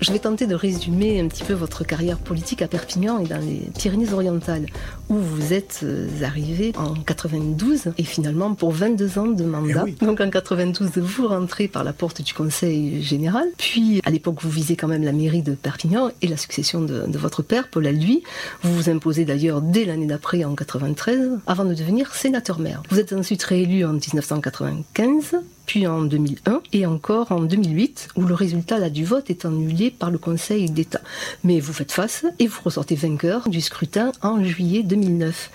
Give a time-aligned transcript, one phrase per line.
[0.00, 3.38] Je vais tenter de résumer un petit peu votre carrière politique à Perpignan et dans
[3.38, 4.66] les Pyrénées-Orientales,
[5.08, 9.84] où vous êtes euh, arrivé en 92 et finalement pour 22 ans de mandat.
[9.86, 9.96] Eh oui.
[10.00, 13.46] Donc en 92, vous rentrez par la porte du Conseil général.
[13.56, 17.06] Puis à l'époque, vous visez quand même la mairie de Perpignan et la succession de,
[17.06, 18.22] de votre père, Paul Alduy.
[18.62, 22.82] Vous vous imposez d'ailleurs dès l'année d'après, en 93, avant de devenir sénateur-maire.
[22.90, 28.34] Vous êtes ensuite réélu en 1995 puis en 2001 et encore en 2008 où le
[28.34, 31.00] résultat là, du vote est annulé par le Conseil d'État.
[31.42, 35.50] Mais vous faites face et vous ressortez vainqueur du scrutin en juillet 2009.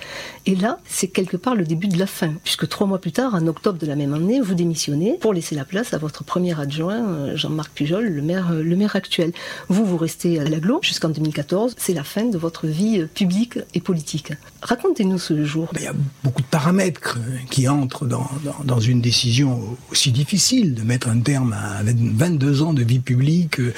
[0.45, 3.35] Et là, c'est quelque part le début de la fin, puisque trois mois plus tard,
[3.35, 6.59] en octobre de la même année, vous démissionnez pour laisser la place à votre premier
[6.59, 8.21] adjoint, Jean-Marc Pujol, le
[8.75, 9.31] maire, actuel.
[9.67, 11.75] Vous, vous restez à l'aglo jusqu'en 2014.
[11.77, 14.33] C'est la fin de votre vie euh, publique et politique.
[14.61, 15.69] Racontez-nous ce jour.
[15.75, 17.17] Il y a beaucoup de paramètres
[17.49, 19.77] qui entrent dans, une décision
[20.07, 23.73] difficile de mettre un terme à 22 ans de vie publique euh,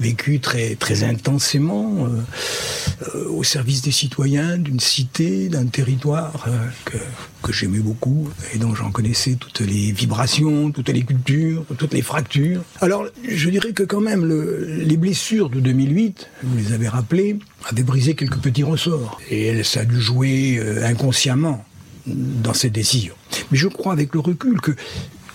[0.00, 6.46] vécue très, très intensément euh, euh, au service des citoyens, d'une cité, d'un territoire
[6.84, 6.98] que,
[7.42, 12.02] que j'aimais beaucoup et dont j'en connaissais toutes les vibrations, toutes les cultures, toutes les
[12.02, 12.62] fractures.
[12.80, 17.38] Alors je dirais que quand même le, les blessures de 2008, vous les avez rappelées,
[17.64, 21.64] avaient brisé quelques petits ressorts et ça a dû jouer inconsciemment
[22.06, 23.14] dans cette décision.
[23.50, 24.72] Mais je crois avec le recul que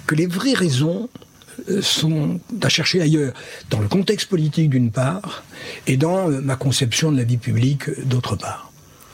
[0.08, 1.10] que les vraies raisons
[1.70, 3.34] euh, sont à chercher ailleurs,
[3.70, 5.44] dans le contexte politique d'une part,
[5.86, 8.72] et dans euh, ma conception de la vie publique d'autre part.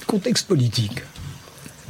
[0.08, 1.02] Contexte politique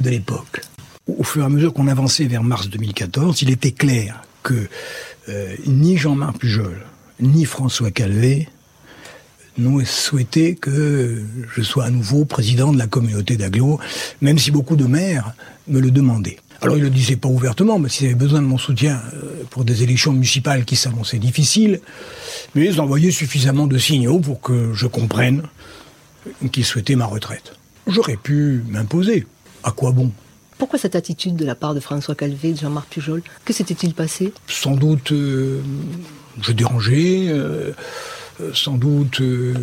[0.00, 0.62] de l'époque.
[1.06, 4.68] Au fur et à mesure qu'on avançait vers mars 2014, il était clair que
[5.28, 6.80] euh, ni Jean-Marc Pujol,
[7.20, 8.48] ni François Calvé
[9.58, 11.22] n'ont souhaité que
[11.54, 13.78] je sois à nouveau président de la communauté d'Aglo,
[14.20, 15.34] même si beaucoup de maires
[15.68, 16.38] me le demandaient.
[16.60, 19.44] Alors il ne le disait pas ouvertement, mais s'ils avaient besoin de mon soutien euh,
[19.50, 21.80] pour des élections municipales qui s'annonçaient difficiles,
[22.54, 25.42] mais ils envoyaient suffisamment de signaux pour que je comprenne
[26.52, 27.54] qu'ils souhaitaient ma retraite.
[27.86, 29.26] J'aurais pu m'imposer.
[29.62, 30.10] À quoi bon?
[30.56, 33.22] Pourquoi cette attitude de la part de François Calvé, de Jean-Marc Pujol?
[33.44, 34.32] Que s'était-il passé?
[34.46, 35.60] Sans doute, euh,
[36.40, 37.72] je dérangeais, euh,
[38.52, 39.54] sans doute euh,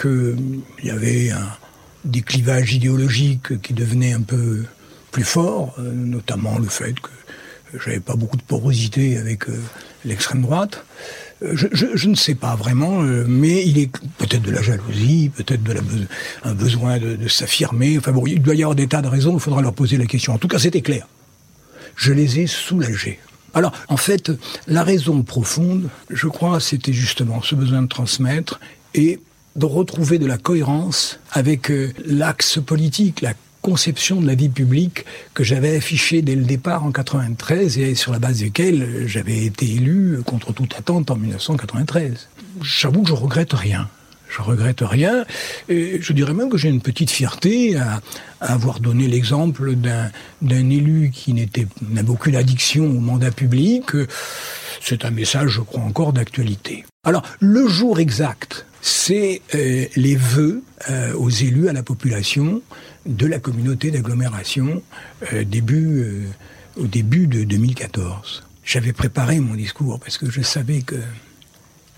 [0.00, 1.48] qu'il y avait un,
[2.04, 4.64] des clivages idéologiques qui devenaient un peu
[5.10, 7.10] plus fort, euh, notamment le fait que
[7.84, 9.60] j'avais pas beaucoup de porosité avec euh,
[10.04, 10.84] l'extrême droite.
[11.42, 15.62] Euh, je, ne sais pas vraiment, euh, mais il est peut-être de la jalousie, peut-être
[15.62, 15.74] de
[16.44, 17.98] un besoin de, de s'affirmer.
[17.98, 19.34] Enfin bon, il doit y avoir des tas de raisons.
[19.34, 20.34] Il faudra leur poser la question.
[20.34, 21.06] En tout cas, c'était clair.
[21.96, 23.18] Je les ai soulagés.
[23.54, 24.30] Alors, en fait,
[24.66, 28.60] la raison profonde, je crois, c'était justement ce besoin de transmettre
[28.94, 29.20] et
[29.56, 35.04] de retrouver de la cohérence avec euh, l'axe politique, la conception de la vie publique
[35.34, 39.66] que j'avais affichée dès le départ en 93 et sur la base desquelles j'avais été
[39.66, 42.28] élu contre toute attente en 1993.
[42.62, 43.88] J'avoue que je regrette rien.
[44.28, 45.24] Je regrette rien.
[45.68, 48.00] Et je dirais même que j'ai une petite fierté à,
[48.40, 53.86] avoir donné l'exemple d'un élu qui n'avait aucune addiction au mandat public.
[54.80, 56.84] C'est un message, je crois, encore d'actualité.
[57.04, 62.62] Alors, le jour exact, c'est euh, les vœux euh, aux élus, à la population
[63.06, 64.82] de la communauté d'agglomération
[65.32, 65.44] euh,
[66.76, 68.44] au début de 2014.
[68.64, 70.96] J'avais préparé mon discours parce que je savais que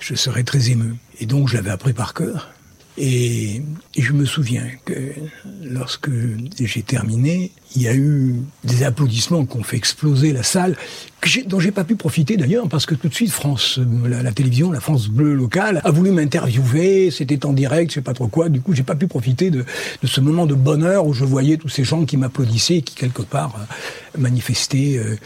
[0.00, 0.96] je serais très ému.
[1.20, 2.50] Et donc je l'avais appris par cœur.
[2.98, 3.62] Et,
[3.96, 5.12] je me souviens que
[5.62, 6.10] lorsque
[6.58, 10.76] j'ai terminé, il y a eu des applaudissements qui ont fait exploser la salle,
[11.20, 14.72] que dont j'ai pas pu profiter d'ailleurs, parce que tout de suite, France, la, télévision,
[14.72, 18.48] la France bleue locale, a voulu m'interviewer, c'était en direct, je sais pas trop quoi,
[18.48, 19.64] du coup, j'ai pas pu profiter de,
[20.02, 22.94] de, ce moment de bonheur où je voyais tous ces gens qui m'applaudissaient et qui,
[22.96, 25.16] quelque part, euh, manifestaient euh,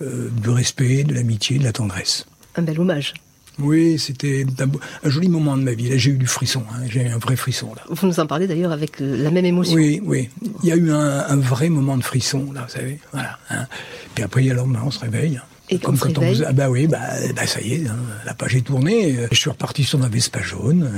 [0.00, 2.26] euh, du respect, de l'amitié, de la tendresse.
[2.56, 3.14] Un bel hommage.
[3.58, 5.88] Oui, c'était un, un, joli moment de ma vie.
[5.90, 6.62] Là, j'ai eu du frisson.
[6.72, 6.84] Hein.
[6.88, 7.74] J'ai eu un vrai frisson.
[7.74, 7.82] Là.
[7.88, 9.74] Vous nous en parlez d'ailleurs avec la même émotion.
[9.74, 10.30] Oui, oui.
[10.62, 12.98] Il y a eu un, un vrai moment de frisson, là, vous savez.
[13.12, 13.38] Voilà.
[13.50, 13.66] Hein.
[14.14, 15.40] Puis après, alors, on se réveille.
[15.72, 16.42] Et comme quand on vous...
[16.46, 16.98] ah bah oui, bah,
[17.34, 17.96] bah, ça y est, hein,
[18.26, 19.16] la page est tournée.
[19.30, 20.90] Je suis reparti sur ma Vespa jaune.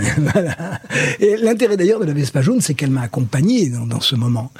[1.20, 4.50] Et l'intérêt d'ailleurs de la Vespa jaune, c'est qu'elle m'a accompagné dans, dans, ce moment.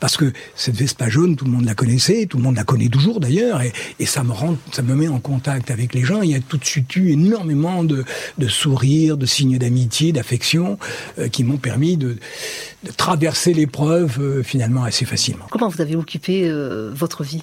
[0.00, 2.88] Parce que cette Vespa jaune, tout le monde la connaissait, tout le monde la connaît
[2.88, 6.22] toujours d'ailleurs, et, et, ça me rend, ça me met en contact avec les gens.
[6.22, 8.04] Il y a tout de suite eu énormément de,
[8.38, 10.78] de sourires, de signes d'amitié, d'affection,
[11.18, 12.16] euh, qui m'ont permis de,
[12.84, 15.46] de traverser l'épreuve euh, finalement assez facilement.
[15.50, 17.42] Comment vous avez occupé euh, votre vie?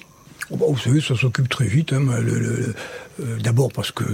[0.50, 1.92] Oh, bah, vous savez, ça s'occupe très vite.
[1.92, 2.72] Hein, euh,
[3.40, 4.04] D'abord parce que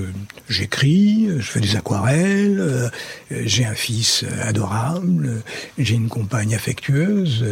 [0.48, 2.88] j'écris, je fais des aquarelles, euh,
[3.30, 5.42] j'ai un fils adorable,
[5.78, 7.44] j'ai une compagne affectueuse.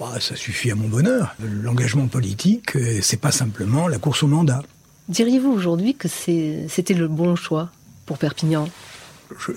[0.00, 1.34] Bah, ça suffit à mon bonheur.
[1.40, 4.62] L'engagement politique, euh, c'est pas simplement la course au mandat.
[5.08, 7.70] Diriez-vous aujourd'hui que c'était le bon choix
[8.04, 8.68] pour Perpignan?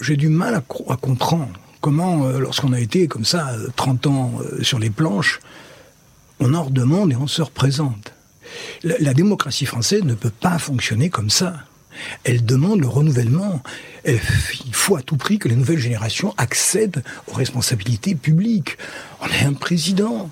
[0.02, 4.80] J'ai du mal à, à comprendre comment, lorsqu'on a été comme ça 30 ans sur
[4.80, 5.40] les planches,
[6.40, 8.13] on en redemande et on se représente.
[8.83, 11.56] La, démocratie française ne peut pas fonctionner comme ça.
[12.24, 13.62] Elle demande le renouvellement.
[14.06, 14.19] il
[14.74, 18.77] faut à tout prix que les nouvelles générations accèdent aux responsabilités publiques.
[19.21, 20.30] On a un président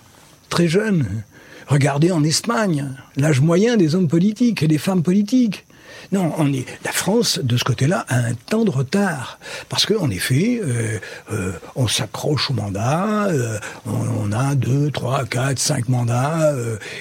[0.50, 1.24] très jeune.
[1.68, 5.66] Regardez en Espagne, l'âge moyen des hommes politiques et des femmes politiques.
[6.12, 9.40] Non, on est, la France, de ce côté-là, a un temps de retard.
[9.69, 10.98] Parce qu'en effet, euh,
[11.31, 16.54] euh, on s'accroche au mandat, euh, on, a deux, trois, quatre, cinq mandats,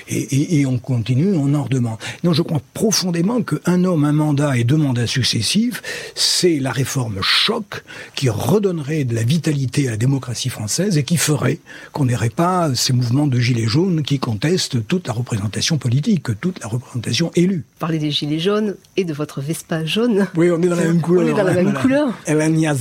[0.08, 1.98] et, on continue, on en redemande.
[2.24, 5.82] Non, je crois profondément qu'un homme, un mandat et deux mandats successifs,
[6.14, 7.84] c'est la réforme choc
[8.14, 11.58] qui redonnerait de la vitalité à la démocratie française et qui ferait
[11.92, 16.60] qu'on n'aurait pas ces mouvements de gilets jaunes qui contestent toute la représentation politique, toute
[16.60, 17.64] la représentation élue.
[17.78, 20.26] Parler des gilets jaunes et de votre Vespa jaune.
[20.36, 21.24] Oui, on est dans la même couleur.
[21.24, 22.08] On est dans la même couleur.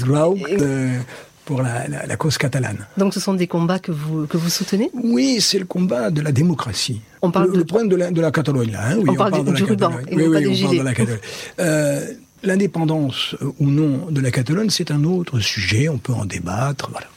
[0.04, 0.98] Grau, euh,
[1.46, 2.88] pour la, la, cause catalane.
[2.98, 4.90] Donc ce sont des combats que vous, que vous soutenez?
[4.94, 7.02] Oui, c'est le combat de la démocratie.
[7.22, 8.80] On parle le, problème de la, de la Catalogne, là.
[8.90, 11.19] Hein, oui, on, parle, du, ruban, et oui, oui, on parle de la Catalogne.
[11.60, 12.08] Euh,
[12.44, 17.08] L'indépendance ou non de la Catalogne, c'est un autre sujet, on peut en débattre, voilà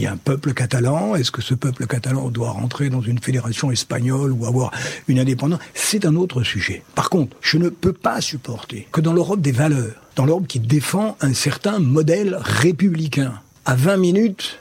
[0.00, 3.18] il y a un peuple catalan, est-ce que ce peuple catalan doit rentrer dans une
[3.18, 4.70] fédération espagnole ou avoir
[5.08, 5.60] une indépendance?
[5.74, 6.82] C'est un autre sujet.
[6.94, 10.58] Par contre, je ne peux pas supporter que dans l'Europe des valeurs, dans l'Europe qui
[10.58, 13.34] défend un certain modèle républicain,
[13.66, 14.60] à 20 minutes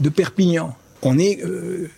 [0.00, 1.90] de Perpignan, on est euh,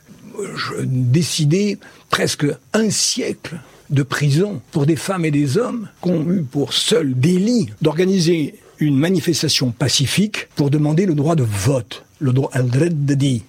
[0.83, 1.79] décidé
[2.11, 3.61] presque un siècle
[3.91, 8.57] de prison pour des femmes et des hommes qui ont eu pour seul délit d'organiser
[8.79, 13.41] une manifestation pacifique pour demander le droit de vote, le droit al de.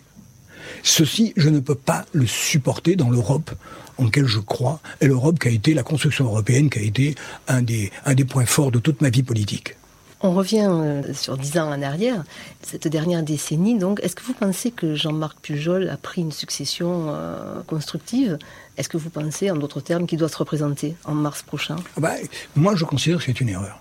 [0.83, 3.51] Ceci, je ne peux pas le supporter dans l'Europe
[3.97, 7.15] en laquelle je crois, et l'Europe qui a été la construction européenne, qui a été
[7.47, 9.75] un des, un des points forts de toute ma vie politique.
[10.21, 12.23] On revient euh, sur dix ans en arrière,
[12.61, 13.77] cette dernière décennie.
[13.77, 18.39] Donc, est-ce que vous pensez que Jean-Marc Pujol a pris une succession euh, constructive?
[18.77, 21.75] Est-ce que vous pensez, en d'autres termes, qu'il doit se représenter en mars prochain?
[21.97, 22.13] Ah bah,
[22.55, 23.79] Moi, je considère que c'est une erreur.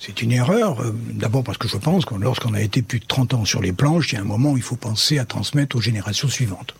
[0.00, 3.06] C'est une erreur, euh, d'abord parce que je pense que lorsqu'on a été plus de
[3.06, 5.24] 30 ans sur les planches, il y a un moment où il faut penser à
[5.24, 6.74] transmettre aux générations suivantes.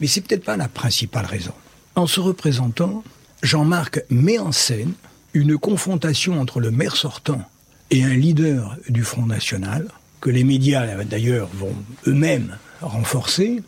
[0.00, 1.54] Mais c'est peut-être pas la principale raison.
[1.94, 3.02] En se représentant,
[3.42, 4.92] Jean-Marc met en scène
[5.32, 7.42] une confrontation entre le maire sortant
[7.90, 9.88] et un leader du Front National,
[10.20, 11.74] que les médias d'ailleurs vont
[12.06, 13.62] eux-mêmes renforcer,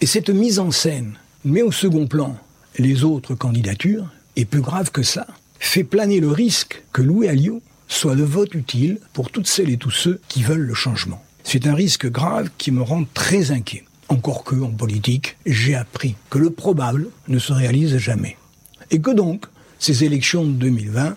[0.00, 1.14] et cette mise en scène
[1.44, 2.36] met au second plan
[2.78, 5.26] les autres candidatures, et plus grave que ça,
[5.60, 7.62] fait planer le risque que Louis Alliot
[7.94, 11.22] soit le vote utile pour toutes celles et tous ceux qui veulent le changement.
[11.44, 13.84] C'est un risque grave qui me rend très inquiet.
[14.08, 18.36] Encore que, en politique, j'ai appris que le probable ne se réalise jamais.
[18.90, 19.46] Et que donc,
[19.78, 21.16] ces élections de 2020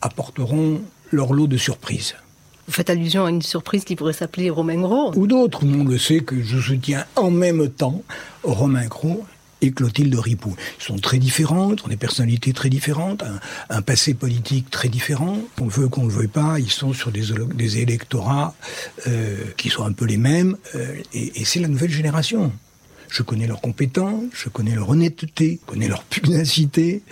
[0.00, 0.80] apporteront
[1.10, 2.14] leur lot de surprises.
[2.66, 5.64] Vous faites allusion à une surprise qui pourrait s'appeler Romain Gros Ou d'autres.
[5.64, 8.02] On le sait que je soutiens en même temps
[8.44, 9.24] Romain Gros
[9.62, 10.54] et Clotilde Ripoux.
[10.80, 13.24] Ils sont très différentes, ont des personnalités très différentes,
[13.70, 15.38] un, passé politique très différent.
[15.56, 18.54] Qu'on le veut, qu'on le veuille pas, ils sont sur des, électorats
[19.06, 22.52] euh, qui sont un peu les mêmes, euh, et, et c'est la nouvelle génération.
[23.08, 27.02] Je connais leurs compétences, je connais leur honnêteté, je connais leur pugnacité,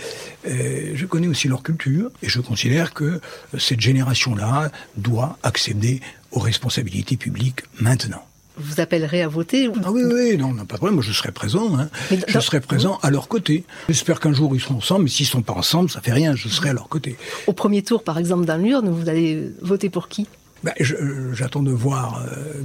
[0.47, 3.21] euh, je connais aussi leur culture, et je considère que
[3.59, 6.00] cette génération-là doit accéder
[6.33, 8.25] aux responsabilités publiques maintenant
[8.57, 11.78] vous appellerez à voter Ah oui, oui, non, pas de problème, moi je serai présent.
[11.78, 11.88] Hein.
[12.26, 13.64] Je serai présent à leur côté.
[13.88, 16.35] J'espère qu'un jour ils seront ensemble, mais s'ils ne sont pas ensemble, ça fait rien,
[16.35, 17.16] je serai à leur côté.
[17.47, 20.26] Au premier tour, par exemple, dans l'urne, vous allez voter pour qui?
[20.64, 20.73] Ben,
[21.33, 22.62] J'attends de voir euh,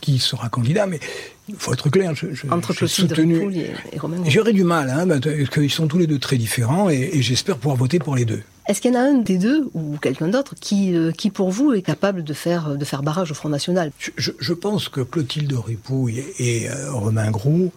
[0.00, 1.00] qui sera candidat, mais
[1.48, 2.14] il faut être clair.
[2.14, 3.52] Je, Entre je soutenu...
[3.54, 6.90] et, et Romain J'aurais du mal, hein, parce qu'ils sont tous les deux très différents,
[6.90, 8.42] et, et j'espère pouvoir voter pour les deux.
[8.68, 11.50] Est-ce qu'il y en a un des deux, ou quelqu'un d'autre, qui, euh, qui pour
[11.50, 13.90] vous est capable de faire, de faire barrage au Front National?
[13.98, 17.72] Je, je, pense que Clotilde Ripouille et, euh, Romain Gros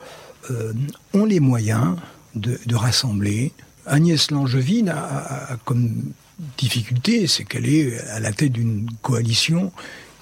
[0.52, 0.74] euh,
[1.14, 1.96] ont les moyens
[2.36, 3.54] de, de rassembler
[3.86, 5.92] Agnès Langevin a, comme
[6.58, 9.72] difficulté, c'est qu'elle est à la tête d'une coalition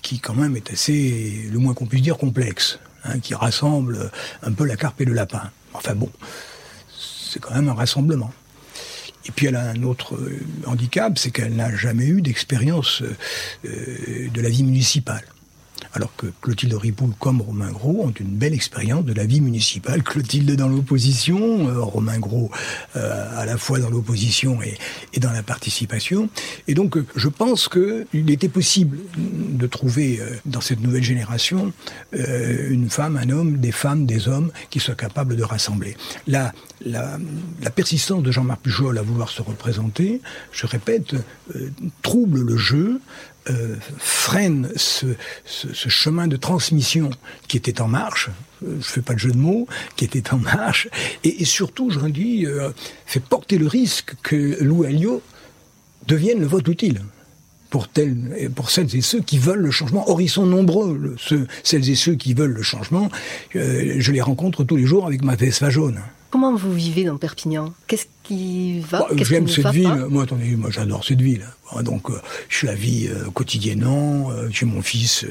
[0.01, 4.12] qui quand même est assez, le moins qu'on puisse dire, complexe, hein, qui rassemble
[4.42, 5.51] un peu la carpe et le lapin.
[5.74, 6.10] Enfin bon,
[7.32, 8.32] c'est quand même un rassemblement.
[9.25, 13.04] Et puis elle a un autre euh, handicap, c'est qu'elle n'a jamais eu d'expérience
[13.66, 15.24] euh, de la vie municipale
[15.94, 20.04] alors que Clotilde Ripoul comme Romain Gros ont une belle expérience de la vie municipale.
[20.04, 22.50] Clotilde dans l'opposition, euh, Romain Gros
[22.96, 24.78] euh, à la fois dans l'opposition et,
[25.20, 26.30] dans la participation.
[26.68, 31.74] Et donc euh, je pense qu'il était possible de trouver dans cette nouvelle génération
[32.14, 35.96] une femme, un homme, des femmes, des hommes qui soient capables de rassembler.
[36.28, 36.54] La,
[36.86, 37.18] la,
[37.62, 40.22] la persistance de Jean-Marc Pujol à vouloir se représenter,
[40.52, 41.16] je répète,
[42.02, 43.00] trouble le jeu,
[43.50, 45.16] euh, freine ce,
[45.74, 47.10] chemin de transmission
[47.48, 48.30] qui était en marche,
[48.64, 50.90] euh, je fais pas de jeu de mots, qui était en marche,
[51.24, 52.70] et, surtout, je dis, euh,
[53.08, 55.24] fait porter le risque que Lou Alliot
[56.06, 57.02] devienne le vote utile
[57.72, 57.88] pour,
[58.70, 60.08] celles et ceux qui veulent le changement.
[60.08, 61.16] Or, ils sont nombreux,
[61.64, 63.10] celles et ceux qui veulent le changement.
[63.56, 66.00] je les rencontre tous les jours avec ma Vespa jaune.
[66.32, 67.74] Comment vous vivez dans Perpignan?
[67.88, 69.00] Qu'est-ce qui va?
[69.00, 70.08] Bah, J'aime cette ville.
[70.10, 71.46] Moi, attendez, moi j'adore cette ville.
[71.82, 74.32] Donc, euh, je la vis euh, quotidiennement.
[74.32, 75.26] Euh, j'ai mon fils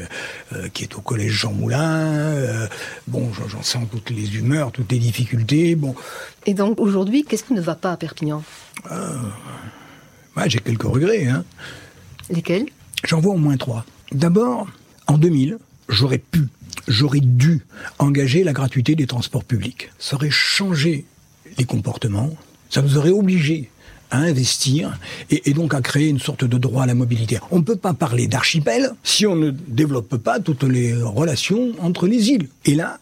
[0.75, 2.69] qui est au collège Jean Moulin.
[3.09, 5.75] bon, j'en sens toutes les humeurs, toutes les difficultés.
[5.75, 5.95] Bon.
[6.45, 8.42] Et donc, aujourd'hui, qu'est-ce qui ne va pas à Perpignan?
[8.85, 11.26] Bah, J'ai quelques regrets.
[11.28, 11.45] Hein.
[12.28, 12.66] Lesquels?
[13.04, 13.87] J'en vois au moins trois.
[14.12, 14.69] D'abord,
[15.07, 16.49] en 2000, j'aurais pu
[16.90, 17.62] j'aurais dû
[17.99, 19.90] engager la gratuité des transports publics.
[19.99, 21.04] Ça aurait changé
[21.56, 22.30] les comportements,
[22.68, 23.70] ça nous aurait obligés
[24.11, 24.99] à investir
[25.30, 27.38] et, donc à créer une sorte de droit à la mobilité.
[27.52, 32.09] On ne peut pas parler d'archipel si on ne développe pas toutes les relations entre
[32.09, 32.49] les îles.
[32.64, 32.99] Et là,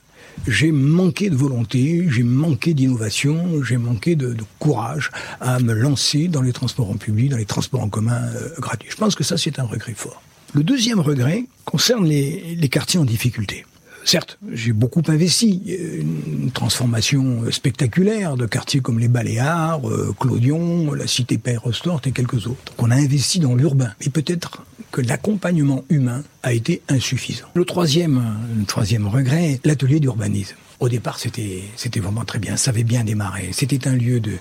[0.47, 6.43] j'ai manqué de volonté, j'ai manqué d'innovation, j'ai manqué de, courage à me lancer dans
[6.43, 8.91] les transports en public, dans les transports en commun euh, gratuits.
[8.91, 10.23] Je pense que ça, c'est un regret fort.
[10.53, 13.65] Le deuxième regret concerne les quartiers en difficulté.
[14.09, 15.65] Certes, j'ai beaucoup investi.
[15.67, 22.13] Une transformation spectaculaire de quartiers comme les Baléares, euh, Clodion, la cité Père Rostort et
[22.13, 22.73] quelques autres.
[22.79, 23.93] On a investi dans l'urbain.
[24.01, 27.47] Mais peut-être que l'accompagnement humain a été insuffisant.
[27.55, 30.57] Le troisième, le troisième regret, l'atelier d'urbanisme.
[30.81, 33.51] Au départ, c'était c'était vraiment très bien, ça avait bien démarré.
[33.53, 34.35] C'était un lieu de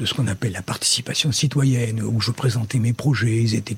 [0.00, 3.76] de ce qu'on appelle la participation citoyenne, où je présentais mes projets, ils étaient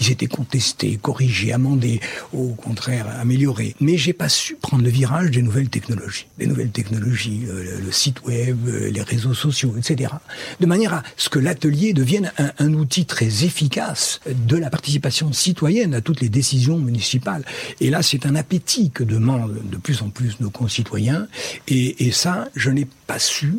[0.00, 2.00] ils étaient contestés, corrigés, amendés,
[2.32, 3.74] au contraire améliorés.
[3.78, 8.22] Mais j'ai pas su prendre le virage des nouvelles technologies, des nouvelles technologies, le, site
[8.24, 10.14] web, les réseaux sociaux, etc.
[10.60, 15.59] De manière à ce que l'atelier devienne un outil très efficace de la participation citoyenne
[15.66, 17.44] à toutes les décisions municipales.
[17.80, 21.28] Et là, c'est un appétit que demandent de plus en plus nos concitoyens.
[21.68, 23.58] Et, ça, je n'ai pas su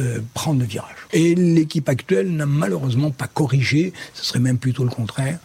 [0.00, 0.96] euh, prendre le virage.
[1.12, 5.38] Et l'équipe actuelle n'a malheureusement pas corrigé, ce serait même plutôt le contraire,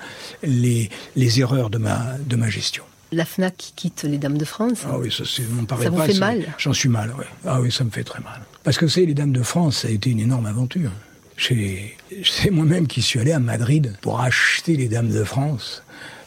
[0.43, 2.83] les, les erreurs de ma, de ma gestion.
[3.11, 5.23] La FNAC qui quitte les Dames de France Ah oui, ça.
[5.23, 5.43] Ça
[5.89, 7.25] vous fait mal J'en suis mal, oui.
[7.45, 8.41] Ah oui, ça me fait très mal.
[8.63, 10.91] Parce que c'est les Dames de France, ça a été une énorme aventure.
[11.37, 15.83] C'est moi-même qui suis allé à Madrid pour acheter les Dames de France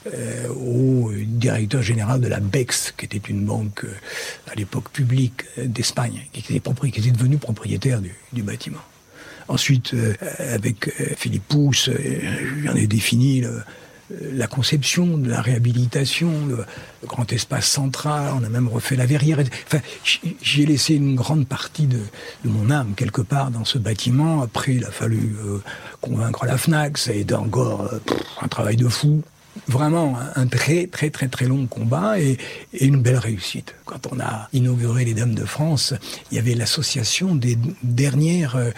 [0.07, 3.93] euh, au directeur général de la BEX, qui était une banque euh,
[4.51, 8.81] à l'époque publique euh, d'Espagne, qui était, qui était devenu propriétaire du, bâtiment.
[9.49, 9.97] Ensuite,
[10.39, 11.91] avec Philippe Pousse,
[12.65, 13.43] j'en ai défini
[14.33, 16.65] la conception de la réhabilitation, le,
[17.07, 19.39] grand espace central, on a même refait la verrière.
[19.67, 19.81] Enfin,
[20.43, 22.01] j'ai laissé une grande partie de,
[22.45, 24.43] mon âme quelque part dans ce bâtiment.
[24.43, 25.37] Après, il a fallu
[26.01, 27.91] convaincre la FNAC, ça a été encore
[28.41, 29.23] un travail de fou
[29.67, 32.39] vraiment un très très très très long combat et,
[32.73, 33.75] une belle réussite.
[33.85, 35.95] Quand on a inauguré les Dames de France,
[36.31, 38.71] il y avait l'association des dernières euh,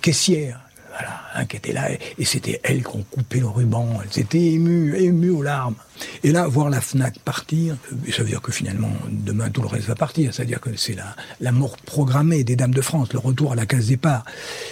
[0.00, 0.60] caissières
[0.92, 4.52] voilà, hein, qui était là, et c'était elles qui ont coupé le ruban, elles étaient
[4.52, 5.74] émues, émues aux larmes.
[6.22, 9.68] Et là, voir la FNAC partir, euh, ça veut dire que finalement, demain, tout le
[9.68, 13.18] reste va partir, c'est-à-dire que c'est la, la mort programmée des Dames de France, le
[13.18, 14.24] retour à la case départ,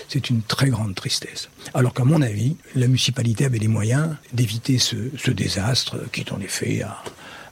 [0.09, 1.49] c'est une très grande tristesse.
[1.75, 6.41] Alors qu'à mon avis, la municipalité avait les moyens d'éviter ce, désastre qui est en
[6.41, 7.03] effet à,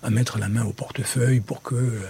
[0.02, 2.00] à mettre la main au portefeuille pour que euh,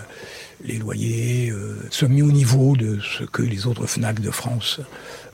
[0.64, 4.80] les loyers euh, soient mis au niveau de ce que les autres FNAC de France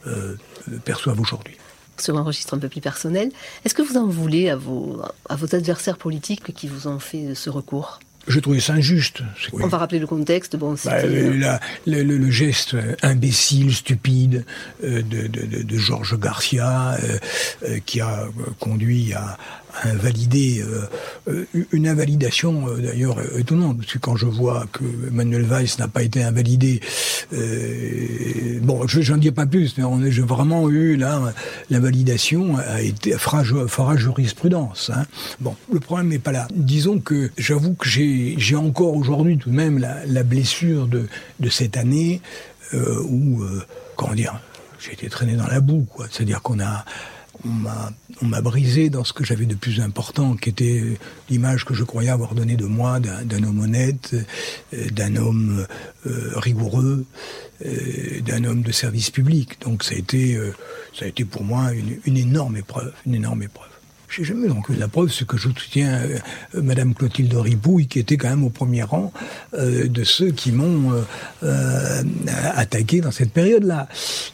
[0.07, 0.37] euh,
[0.85, 1.57] perçoivent aujourd'hui.
[1.99, 3.31] Sur un registre un peu plus personnel,
[3.65, 7.35] est-ce que vous en voulez à vos, à vos adversaires politiques qui vous ont fait
[7.35, 8.01] ce recours?
[8.27, 9.23] Je trouvais ça injuste.
[9.53, 10.57] On va rappeler le contexte.
[10.57, 14.45] Bon, bah, le, le, geste imbécile, stupide
[14.83, 18.27] euh, de, de, de, Georges Garcia, euh, qui a
[18.59, 19.37] conduit à,
[19.83, 20.65] invalider
[21.73, 26.23] une invalidation d'ailleurs étonnante parce que quand je vois que Manuel Weiss n'a pas été
[26.23, 26.81] invalidé
[28.63, 31.21] bon je n'en dis pas plus mais j'ai vraiment eu là
[31.71, 33.43] l'invalidation a été fera,
[33.97, 35.07] jurisprudence hein.
[35.41, 38.14] bon le problème n'est pas là disons que j'avoue que j'ai
[38.57, 41.09] encore aujourd'hui tout de même la, blessure de,
[41.49, 42.21] cette année
[42.73, 43.43] où
[43.97, 44.41] comment dire
[44.85, 45.87] j'ai été traîné dans la boue.
[46.11, 46.59] C'est-à-dire qu'on
[47.45, 50.83] m'a brisé dans ce que j'avais de plus important, qui était
[51.31, 54.15] l'image que je croyais avoir donnée de moi, d'un homme honnête,
[54.75, 55.67] euh, d'un homme
[56.07, 57.07] euh, rigoureux,
[57.65, 59.61] euh, d'un homme de service public.
[59.63, 60.39] Donc ça a été,
[61.31, 61.71] pour moi
[62.05, 63.74] une énorme épreuve, une énorme épreuve.
[64.23, 68.29] Jamais donc la preuve, ce que je soutiens euh, Madame Clotilde Ribouille, qui était quand
[68.29, 69.13] même au premier rang
[69.55, 70.93] euh, de ceux qui m'ont
[71.43, 72.03] euh,
[72.55, 73.89] attaqué dans cette période-là.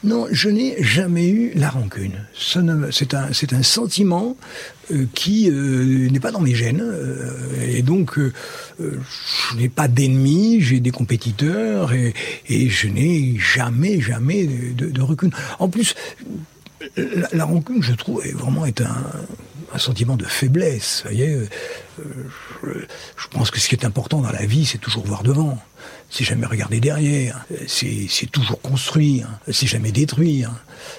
[0.05, 2.27] Non, je n'ai jamais eu la rancune.
[2.39, 2.59] C'est
[3.15, 4.37] un, c'est un sentiment
[5.15, 6.83] qui n'est pas dans mes gènes.
[7.63, 8.19] et donc,
[8.79, 12.13] je n'ai pas d'ennemis, j'ai des compétiteurs, et,
[12.49, 15.31] je n'ai jamais, jamais de, de, recul.
[15.61, 15.95] En plus,
[16.97, 19.05] la, la, rancune, je trouve, est vraiment est un,
[19.73, 21.03] un sentiment de faiblesse.
[21.05, 21.49] Vous voyez, euh,
[23.17, 25.59] je, pense que ce qui est important dans la vie, c'est toujours voir devant.
[26.11, 27.45] C'est jamais regarder derrière.
[27.67, 29.29] C'est toujours construire.
[29.50, 30.50] C'est jamais détruire.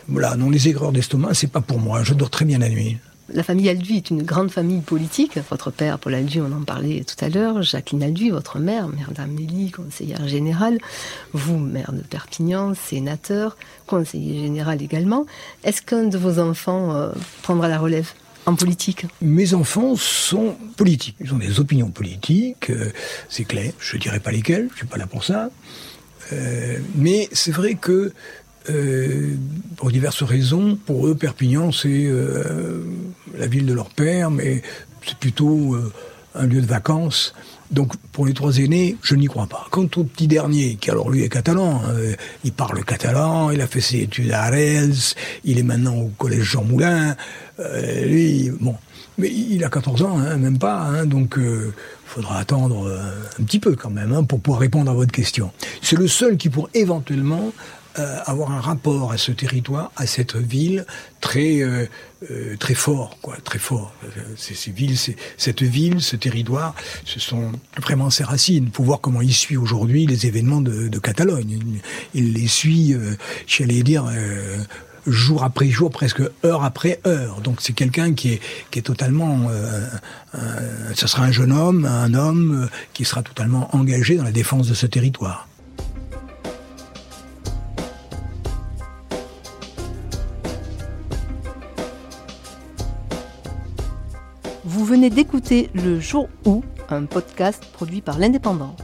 [0.07, 2.03] Voilà, non, les aigreurs d'estomac, c'est pas pour moi.
[2.03, 2.97] Je dors très bien la nuit.
[3.33, 5.37] La famille Alduy est une grande famille politique.
[5.49, 7.61] Votre père, Paul Alduy, on en parlait tout à l'heure.
[7.61, 10.79] Jacqueline Alduy, votre mère, mère d'Amélie, conseillère générale.
[11.31, 13.55] Vous, maire de Perpignan, sénateur,
[13.87, 15.25] conseiller général également.
[15.63, 17.11] Est-ce qu'un de vos enfants euh,
[17.41, 18.11] prendra la relève?
[18.45, 21.15] En politique Mes enfants sont politiques.
[21.19, 22.91] Ils ont des opinions politiques, euh,
[23.29, 23.71] c'est clair.
[23.79, 25.49] Je ne dirais pas lesquelles, je ne suis pas là pour ça.
[26.33, 28.13] Euh, mais c'est vrai que,
[28.69, 29.35] euh,
[29.77, 32.09] pour diverses raisons, pour eux, Perpignan, c'est
[33.37, 34.61] la ville de leur père, mais
[35.05, 35.75] c'est plutôt
[36.35, 37.33] un lieu de vacances.
[37.71, 39.67] Donc pour les trois aînés, je n'y crois pas.
[39.71, 43.67] Quant au petit dernier, qui alors lui est catalan, hein, il parle catalan, il a
[43.67, 44.93] fait ses études à Arels,
[45.45, 47.15] il est maintenant au collège Jean Moulin,
[47.59, 48.75] euh, lui, bon,
[49.17, 51.73] mais il a 14 ans, hein, même pas, hein, donc il euh,
[52.05, 52.99] faudra attendre euh,
[53.39, 55.51] un petit peu quand même pour pouvoir répondre à votre question.
[55.81, 57.51] C'est le seul qui pourrait éventuellement
[57.95, 60.85] avoir un rapport à ce territoire, à cette ville
[61.19, 61.61] très
[62.59, 63.93] très fort, quoi, très fort.
[64.37, 64.97] Ces, villes,
[65.37, 68.69] cette ville, ce territoire, ce sont vraiment ses racines.
[68.69, 71.59] Pour voir comment il suit aujourd'hui les événements de, Catalogne.
[72.13, 72.95] Il, les suit,
[73.47, 74.05] j'allais dire
[75.07, 77.41] jour après jour, presque heure après heure.
[77.41, 78.39] Donc c'est quelqu'un qui
[78.73, 79.49] est, totalement...
[79.49, 79.87] Euh,
[80.35, 84.31] euh, ce sera un jeune homme, un homme euh, qui sera totalement engagé dans la
[84.31, 85.47] défense de ce territoire.
[94.91, 98.75] Venez d'écouter Le Jour où, un podcast produit par l'Indépendant.